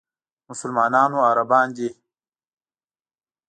[0.49, 1.89] مسلمانانو عربان دي.